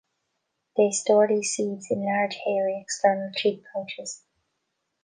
[0.75, 4.23] They store these seeds in large hairy external cheek pouches.